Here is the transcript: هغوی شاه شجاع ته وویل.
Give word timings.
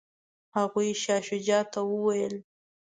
هغوی 0.57 0.89
شاه 1.03 1.21
شجاع 1.27 1.63
ته 1.71 1.79
وویل. 1.91 2.35